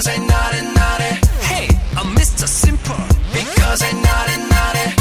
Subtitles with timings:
[0.00, 1.12] Because I naughty naughty.
[1.42, 2.46] Hey, I'm Mr.
[2.46, 2.96] Simple.
[3.32, 4.96] Because I naughty naughty.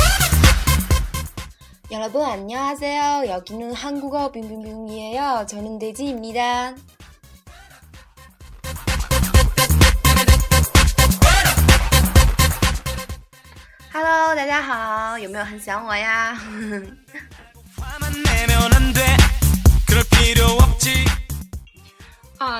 [1.92, 3.24] 여러분 안녕하세요.
[3.28, 5.46] 여기는 한국어 빙빙빙이에요.
[5.48, 6.76] 저는 데지입니다.
[13.94, 16.38] Hello，大家好，有没有很想我呀？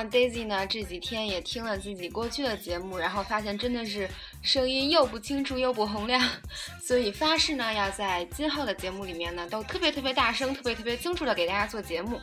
[0.09, 4.09] daisy 呢这几天也听了自己过去的节目然后发现真的是
[4.41, 6.21] 声音又不清楚又不洪亮
[6.81, 12.19] 所以发誓呢要在今后的节目里面呢都特别特别大声特别特别清楚的给大家做节目。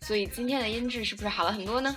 [0.00, 1.96] 所以今天的音质是不是好了很多呢？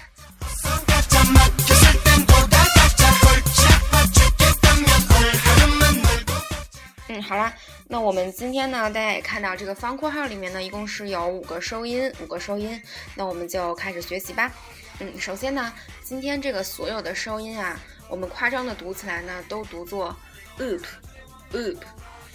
[7.22, 7.53] 好啦，
[7.88, 12.81] 那我们今天呢，大家也看到这个方括号里面呢，一共是有五个收音，五个收音，
[13.16, 14.52] 那我们就开始学习吧。
[15.00, 15.72] 嗯，首先呢，
[16.03, 20.16] 今天这个所有的收音啊，我们夸张的读起来呢，都读作
[20.58, 21.77] oop，oop，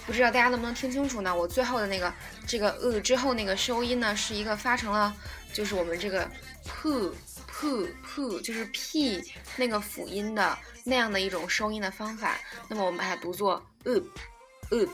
[0.06, 1.34] 不知道大家能不能听清楚呢？
[1.34, 2.12] 我最后的那个
[2.46, 5.14] 这个 o 之后那个收音呢，是一个发成了，
[5.52, 6.28] 就是我们这个
[6.64, 7.12] p
[7.46, 9.22] p p，就是 p
[9.56, 12.36] 那个辅音的那样的一种收音的方法。
[12.68, 14.04] 那么我们把它读作 oop。
[14.04, 14.35] 呃
[14.70, 14.86] 呃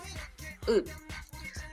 [0.67, 0.83] 呃，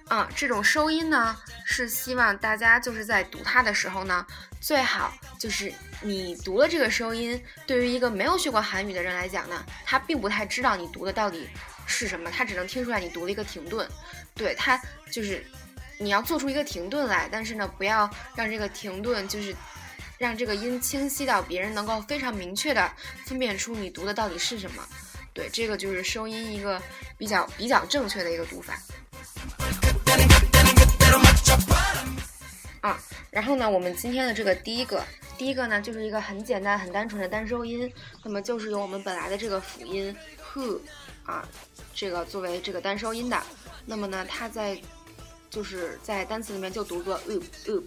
[0.08, 4.25] 啊，这种收音呢，是希望大家就是在读它的时候呢，
[4.59, 11.50] 最好就是你读了这个收音，对于一个没有学过韩语的人来讲呢，他并不太知道你读的到底
[11.85, 13.88] 是什么，他只能听出来你读了一个停顿，
[14.34, 14.81] 对他
[15.12, 15.45] 就是
[15.97, 19.53] 你要做出一个停顿来，但是呢，不要让这个停顿就是
[20.18, 22.91] 让这个音清晰到别人能够非常明确的
[23.25, 24.84] 分辨出你读的到底是什么。
[25.39, 26.81] 对，这个就是收音一个
[27.17, 28.77] 比较比较正确的一个读法。
[32.81, 33.00] 啊，
[33.31, 35.01] 然后呢，我们今天的这个第一个，
[35.38, 37.89] 第一个呢，就是一个很简单、很单纯的单收音，
[38.22, 40.13] 那么就是由我们本来的这个辅音
[40.53, 40.77] who
[41.23, 41.47] 啊，
[41.94, 43.41] 这个作为这个单收音的。
[43.85, 44.77] 那么呢，它在
[45.50, 47.85] 就是在单词里面就读作 oop oop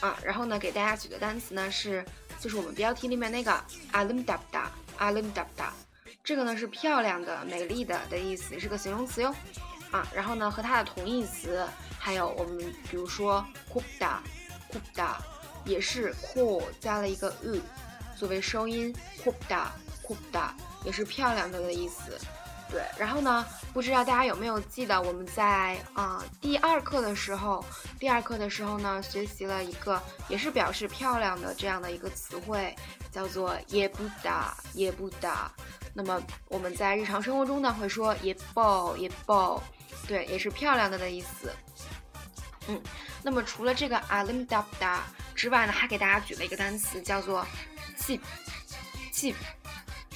[0.00, 0.18] 啊。
[0.22, 2.04] 然后呢，给大家举的单词呢是，
[2.38, 3.58] 就是我们标题里面那个
[3.90, 4.66] alimdabda
[4.98, 5.70] alimdabda。
[6.22, 9.34] 这个呢是漂亮的、美丽的的意思，是个形容词哟，
[9.90, 11.66] 啊，然后呢和它的同义词
[11.98, 12.58] 还有我们
[12.88, 15.16] 比如说 kupda，kupda
[15.64, 17.60] 也是 cool 加了一个 u
[18.16, 18.94] 作为收音
[19.24, 20.50] ，kupda，kupda
[20.84, 22.18] 也是漂亮的的意思，
[22.70, 27.64] 对，然后呢不知道大家有没有记得我们在啊第二课的时候，
[27.98, 32.74] 第二课的时候呢学习了一个也是表示漂亮的这样的一个词汇，
[33.10, 35.50] 叫做耶布达，耶布达。
[35.92, 39.62] 那么我们在日常生活中呢，会说也爆也爆，
[40.06, 41.52] 对，也是漂亮的的意思。
[42.68, 42.80] 嗯，
[43.22, 44.98] 那么除了这个 alimdabda
[45.34, 47.44] 之外呢，还给大家举了一个单词，叫做
[47.98, 48.20] cheap
[49.12, 49.34] cheap，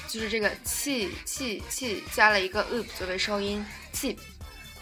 [0.07, 4.17] 就是这个气气气加了一个 oop 作为收音 cheap，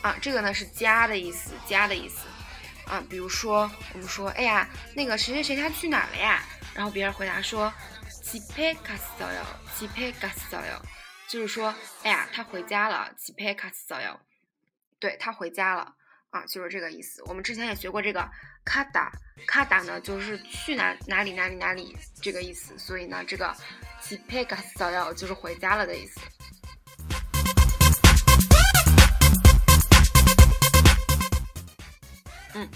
[0.03, 2.19] 啊，这个呢是加的意思，加的意思。
[2.85, 6.45] 啊，比如说我们说，哎呀，那个谁谁谁他去哪儿了呀？
[6.75, 7.73] 然后别人回答说。
[8.32, 9.46] 집에갔어 요，
[9.78, 10.82] 집에갔어 요，
[11.30, 11.74] 就是说，
[12.04, 13.12] 哎呀，他回家了。
[13.18, 14.18] 집에갔어 요，
[15.00, 15.94] 对他回家了
[16.30, 17.22] 啊，就是这个意思。
[17.26, 18.30] 我们之前也学过这个
[18.66, 19.12] 가다，
[19.48, 22.78] 가다呢就是去哪哪里哪里哪里这个意思。
[22.78, 23.56] 所以呢，这个
[24.02, 26.20] 집에갔어 요就是回家了的意思。
[32.54, 32.70] 嗯，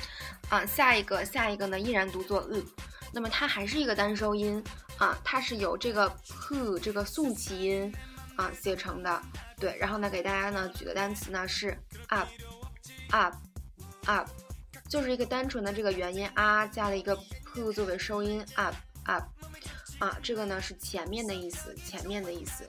[0.49, 2.63] 啊，下一个下一个呢依然读作嗯，
[3.11, 4.63] 那么它还是一个单收音。
[4.98, 7.94] 啊，它是由这个 p 这个送气音
[8.36, 9.22] 啊写成的，
[9.58, 9.76] 对。
[9.78, 11.76] 然后呢，给大家呢举的单词呢是
[12.08, 14.28] up，up，up，
[14.88, 17.14] 就是一个单纯的这个元音啊加了一个
[17.44, 19.24] p 作为收音 up，up，
[19.98, 22.66] 啊，这个呢是前面的意思，前面的意思，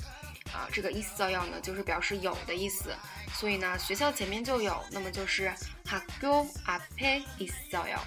[0.51, 2.95] 啊，这个意思要呢就是表示有的意思，
[3.35, 5.53] 所以呢学校前面就有，那么就是
[5.85, 7.99] 학교앞에있어 요。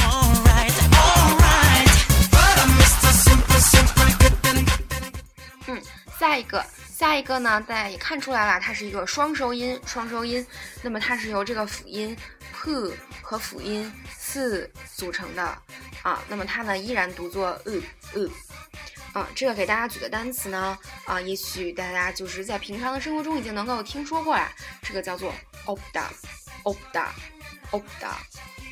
[0.00, 1.90] Alright, alright.
[2.30, 3.12] But I'm Mr.
[3.12, 4.32] Simple, simple, good.
[5.66, 5.82] 嗯，
[6.18, 6.62] 下一个，
[6.99, 10.45] 下一个呢，大家也看出来了，它是一个双收音，双收音。
[10.81, 12.13] 那么它是由这个辅音
[12.51, 15.41] p 和辅音 s 组成的
[16.03, 16.21] 啊。
[16.27, 17.81] 那么它呢依然读作 u
[18.15, 18.29] u
[19.13, 19.25] 啊。
[19.33, 24.51] 这个给大家举的单词呢啊，也许大家就是在平常的生活中已经能够听说过了。
[24.81, 25.33] 这个叫做
[25.67, 26.03] opda
[26.65, 27.07] opda
[27.71, 28.11] opda，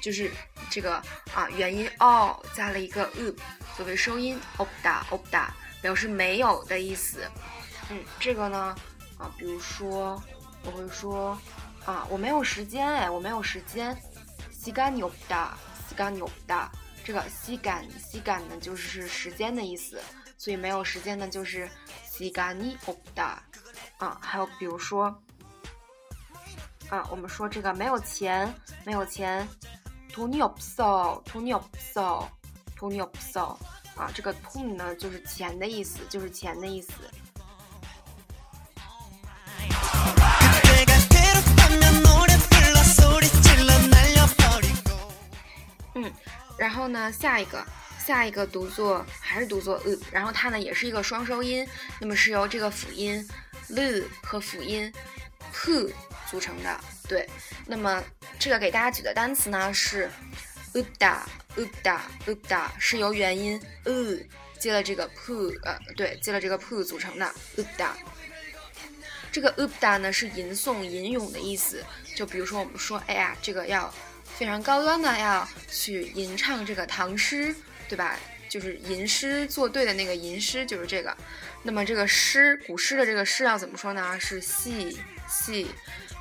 [0.04, 0.30] 就是
[0.70, 1.02] 这个
[1.34, 3.34] 啊元音 o 加了一个 u
[3.78, 5.46] 作为收音 opda opda。
[5.80, 7.20] 表示没有的意思，
[7.91, 8.75] 嗯，这个呢，
[9.19, 10.23] 啊，比如说
[10.65, 11.39] 我会说，
[11.85, 13.97] 啊，我没有时间，哎，我没有时间，
[14.53, 15.51] 시간이없 다，
[15.91, 16.69] 시간이없 다，
[17.05, 20.01] 这个시간시간呢就是时间的意思，
[20.39, 21.69] 所以没有时间呢就是
[22.09, 23.39] 시간이없 다，
[23.99, 25.07] 啊，还有比如说，
[26.89, 28.53] 啊，我们说这个没有钱，
[28.85, 29.47] 没有钱，
[30.13, 31.63] 돈이없 어， 돈이없
[31.95, 32.27] 어，
[32.79, 33.57] 돈이없어
[33.97, 36.93] 啊，这个 돈呢就是钱的意思，就是钱的意思。
[46.58, 47.64] 然后呢，下一个，
[48.04, 51.68] 下一个读作还是读作 u，然后它呢也是一个双收音，
[52.00, 53.26] 那么是由这个辅音
[53.70, 54.92] l 和辅音
[55.54, 55.94] p
[56.30, 56.80] 组成的。
[57.08, 57.30] 对，
[57.66, 58.04] 那么
[58.40, 60.10] 这个给大家举的单词呢是
[60.74, 61.20] uda
[61.56, 64.20] uda uda，是由元音 u
[64.60, 65.34] 接了这个 p
[65.64, 67.92] 呃，对，接了这个 p 组成的 uda。
[69.32, 73.94] 这个 uda 呢是吟诵、吟咏的意思，就比如说我们说，哎呀，这个要
[74.37, 77.55] 非常高端的要去吟唱这个唐诗，
[77.89, 78.19] 对吧？
[78.49, 81.17] 就是吟诗作对的那个吟诗，就是这个。
[81.63, 84.19] 那么这个诗，古诗的这个诗要怎么说呢？
[84.21, 84.99] 是戏
[85.29, 85.69] 戏。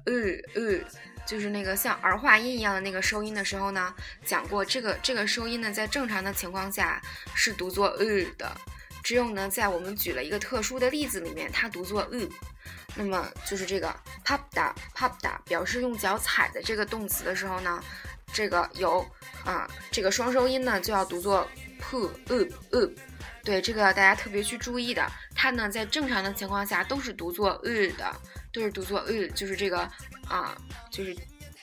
[0.05, 0.13] 呃
[0.55, 0.79] 呃，
[1.27, 3.93] 就是那个像儿化音一样的那个收音的时候呢，
[4.25, 6.99] 讲过这个这个收音呢，在正常的情况下
[7.35, 8.05] 是读作呃
[8.39, 8.51] 的。
[9.03, 12.19] 只有呢，在我们举了一个特殊的例子里面，它读作呃
[12.97, 13.95] 那么就是这个
[14.25, 17.79] popda popda 表示用脚踩的这个动词的时候呢，
[18.33, 19.05] 这个有
[19.45, 21.47] 啊这个双收音呢就要读作
[21.79, 22.91] pu u u，
[23.43, 28.15] 对这个大家特别去注意的，它呢在正常的情况下都是读作 u 的，
[28.51, 29.87] 都是读作 u，就是这个
[30.27, 30.57] 啊
[30.89, 31.15] 就是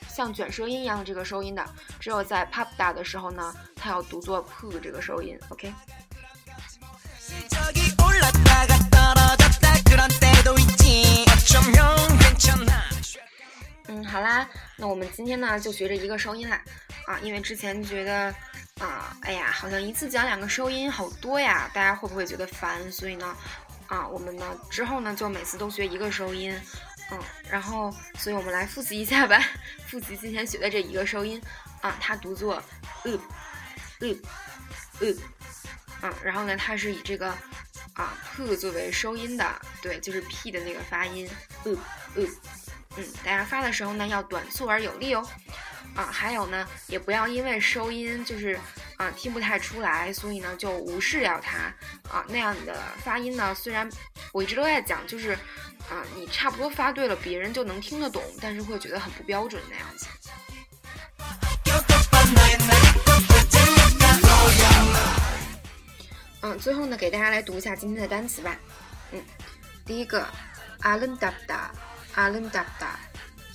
[0.07, 1.65] 像卷舌音一样的这个收音的，
[1.99, 5.73] 只有在 popda 的时候呢，它要读作 pu 这个收音，OK。
[13.87, 14.47] 嗯，好啦，
[14.77, 16.59] 那我们今天呢就学这一个收音啦，
[17.05, 18.33] 啊，因为之前觉得
[18.79, 22.91] 啊，哎呀，好像一次讲两个收音好多呀，大家会不会觉得烦？
[22.91, 23.37] 所以呢，
[23.87, 26.51] 啊，我们呢之后呢就每次都学一个收音，
[27.11, 29.39] 嗯，然后，所以我们来复习一下吧，
[29.87, 31.39] 复习今天学的这一个收音，
[31.81, 32.55] 啊，它读作
[33.03, 33.11] 呃
[33.99, 34.07] 呃
[34.99, 35.13] 呃，
[36.05, 37.29] 啊，然后呢，它是以这个
[37.93, 41.29] 啊 p 作为收音的，对，就是 p 的那个发音，
[41.63, 41.71] 呃
[42.15, 42.27] 呃。
[42.97, 45.29] 嗯，大家发的时候呢要短促而有力哦，
[45.95, 48.57] 啊，还有呢，也不要因为收音就是
[48.95, 51.57] 啊听不太出来，所以呢就无视掉它
[52.09, 53.89] 啊那样的发音呢，虽然
[54.31, 55.33] 我一直都在讲，就是
[55.89, 60.07] 啊你差不多发对了，别人就能听得懂，但是会觉得很不标准那样子。
[66.45, 68.55] 嗯，最后呢，给大家来读一下今天的单词吧。
[69.11, 69.19] 嗯，
[69.83, 70.27] 第一个
[70.81, 72.63] ，alinda，alinda，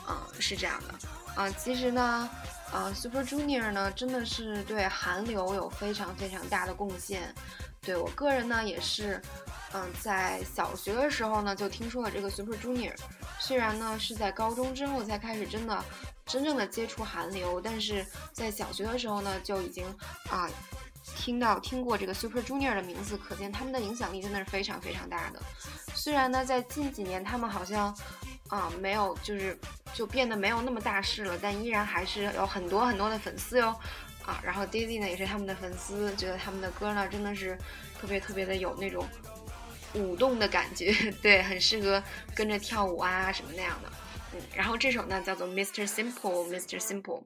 [0.07, 2.29] 嗯，是这样的，啊，其实呢，
[2.73, 7.35] 呃，Super Junior 呢，真的是对韩流有非常非常大的贡献。
[7.81, 9.19] 对我个人呢，也是，
[9.73, 12.95] 嗯，在小学的时候呢，就听说了这个 Super Junior。
[13.39, 15.85] 虽然呢是在高中之后才开始真的
[16.27, 19.87] 真正的接触韩流，但是在小学的时候呢，就已经
[20.29, 20.51] 啊。
[21.27, 25.43] 听到听过这个 Super Junior 的名字，可见他们的影响力真的是非常非常大的。
[25.93, 27.93] 虽然呢，在近几年他们好像
[28.47, 29.59] 啊没有就是
[29.93, 33.75] 就变得没有那么大势了，但依然还是有很多很多的粉丝哟。
[34.25, 37.59] 啊，然后 Daisy 呢也是他们的粉丝，觉得他们的歌呢真的是
[38.01, 39.05] 特别特别的有那种
[39.95, 42.01] 舞动的感觉， 对，很适合
[42.37, 43.91] 跟着跳舞啊什么那样的。
[44.33, 45.89] 嗯，然后这首呢叫做 Mr.
[45.89, 46.79] Simple，Mr.
[46.79, 47.25] Simple。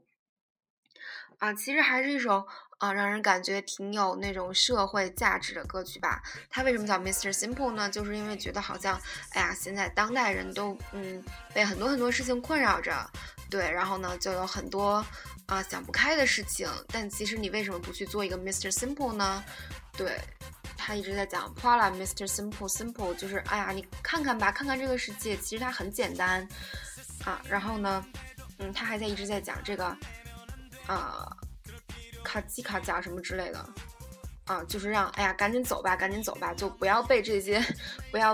[1.36, 2.46] 啊，其实还是一首
[2.80, 6.22] 啊，让人感觉挺有那种社会价值的歌曲吧。
[6.48, 7.30] 它为什么叫 Mr.
[7.32, 7.88] Simple 呢？
[7.90, 8.98] 就是因为觉得好像，
[9.32, 11.22] 哎呀，现在当代人都嗯
[11.52, 13.08] 被很多很多事情困扰着，
[13.50, 15.04] 对，然后呢就有很多
[15.46, 16.68] 啊想不开的事情。
[16.88, 18.72] 但其实你为什么不去做一个 Mr.
[18.72, 19.44] Simple 呢？
[19.92, 20.18] 对
[20.76, 22.26] 他一直在讲 Paula Mr.
[22.26, 26.48] Simple Simple，就是哎呀，你看看吧，看看这个世界，其实它很简单
[27.26, 27.42] 啊。
[27.46, 28.02] 然后呢，
[28.58, 29.94] 嗯，他还在一直在讲这个。
[30.86, 31.30] 啊，
[32.30, 33.58] 卡叽卡贾什么之类的，
[34.46, 37.60] 啊，就是让哎呀，赶紧走吧，赶紧走吧，就不要被这些，
[38.12, 38.32] 不要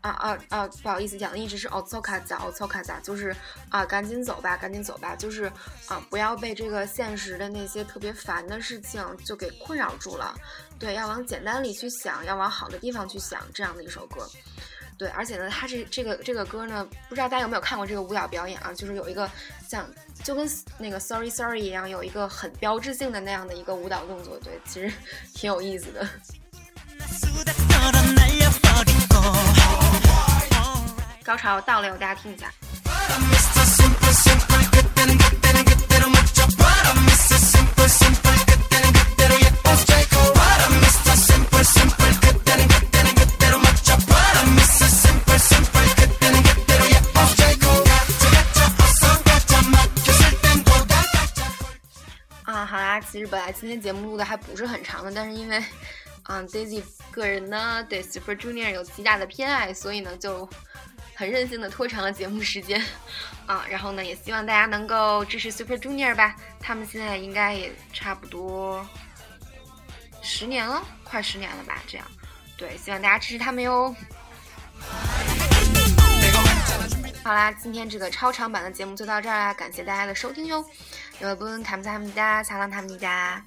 [0.00, 3.34] 啊啊啊，不好意思，讲的一直是奥操卡贾，奥操卡贾，就是
[3.68, 5.50] 啊，赶紧走吧，赶紧走吧，就是
[5.88, 10.32] 啊，不要被这个现实的那些特别烦的事情就给困扰住了，
[10.78, 14.24] 对，要往简单里去想，要往好的地方去想，这样的一首歌。
[15.02, 18.72] 对，而且呢，他这这个这个歌呢，不知道大家有没有看过这个舞蹈表演啊？
[18.72, 19.28] 就是有一个
[19.66, 19.84] 像
[20.22, 24.92] 就跟那个 Sorry Sorry 一样，有一个很标志性的那样的一个舞蹈动作，对，其实
[25.34, 26.08] 挺有意思的。
[31.24, 32.52] 高潮到了，大家听一下。
[53.32, 55.56] 本来今天节目录的还不是很长的，但是因为，
[56.24, 60.46] 啊，Daisy 个人呢对 Super Junior 有极大的偏爱，所以呢就
[61.14, 62.84] 很任性的拖长了节目时间，
[63.46, 68.86] 啊，然后呢也希望大家能够支持 Super Junior 吧，他们现在应该也差不多
[70.20, 72.06] 十年了，快十年了吧，这样，
[72.58, 73.96] 对，希望大家支持他们哟。
[77.24, 79.54] 好啦，今天这个超长版的节目就到这儿啦！
[79.54, 80.64] 感谢大家的收听哟，
[81.20, 83.44] 有不跟卡姆萨他们家、查浪他们家。